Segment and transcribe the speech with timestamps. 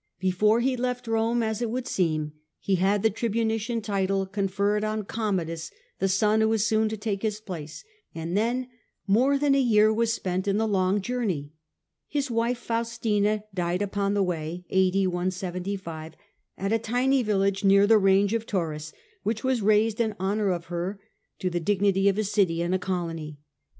[0.19, 5.03] Before he left Rome, as it would seem, he had the tribunician title conferred on
[5.03, 7.83] Commodus, the son who was soon to take his place,
[8.15, 8.67] and then
[9.05, 11.51] more than a year was spent in the long journey.
[12.07, 17.85] His wife 1 ^^^ Faustina died upon the way, at a Faustina tiny village near
[17.85, 20.99] the range of Taurus, which the way?" was raised, in honour of her,
[21.37, 22.25] to the dignity of A.D.
[22.27, 22.71] 175.
[22.71, 23.39] ^^ colony.